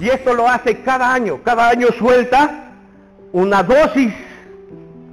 [0.00, 1.40] Y esto lo hace cada año.
[1.44, 2.70] Cada año suelta
[3.32, 4.12] una dosis,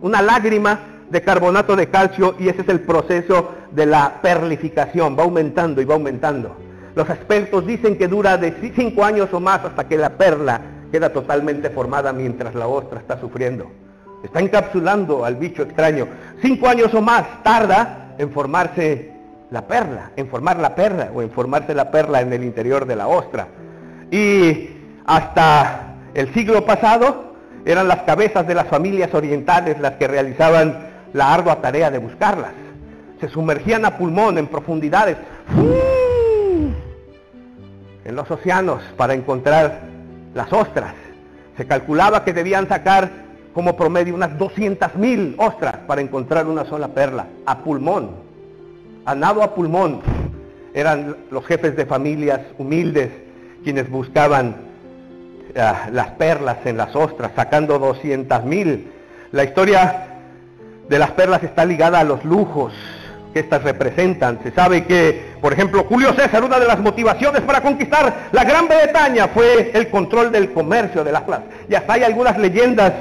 [0.02, 0.79] una lágrima
[1.10, 5.18] de carbonato de calcio y ese es el proceso de la perlificación.
[5.18, 6.56] Va aumentando y va aumentando.
[6.96, 10.62] Los expertos dicen que dura de 5 años o más hasta que la perla
[10.92, 13.70] queda totalmente formada mientras la ostra está sufriendo.
[14.24, 16.08] Está encapsulando al bicho extraño.
[16.41, 19.12] Cinco años o más tarda en formarse
[19.52, 22.95] la perla, en formar la perla o en formarse la perla en el interior de
[22.95, 23.47] la ostra.
[24.09, 24.74] Y
[25.05, 31.34] hasta el siglo pasado eran las cabezas de las familias orientales las que realizaban la
[31.34, 32.52] ardua tarea de buscarlas.
[33.20, 35.18] Se sumergían a pulmón en profundidades,
[38.04, 39.80] en los océanos, para encontrar
[40.34, 40.94] las ostras.
[41.58, 43.09] Se calculaba que debían sacar
[43.53, 48.12] como promedio unas 200.000 ostras para encontrar una sola perla, a pulmón,
[49.06, 50.02] a nado a pulmón.
[50.73, 53.09] Eran los jefes de familias humildes
[53.64, 54.74] quienes buscaban
[55.58, 58.84] ah, las perlas en las ostras, sacando 200.000.
[59.31, 60.08] La historia
[60.88, 62.73] de las perlas está ligada a los lujos,
[63.34, 64.39] que estas representan.
[64.44, 68.67] Se sabe que, por ejemplo, Julio César, una de las motivaciones para conquistar la Gran
[68.67, 71.42] Bretaña fue el control del comercio de las perlas.
[71.67, 72.94] Y hasta hay algunas leyendas,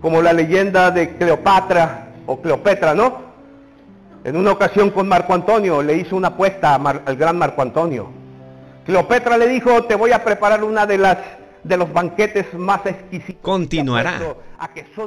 [0.00, 3.22] como la leyenda de Cleopatra o Cleopatra, ¿no?
[4.24, 8.08] En una ocasión con Marco Antonio le hizo una apuesta al gran Marco Antonio.
[8.84, 11.16] Cleopatra le dijo, te voy a preparar una de las
[11.64, 13.42] de los banquetes más exquisitos.
[13.42, 14.36] Continuará.
[14.58, 15.04] A que son...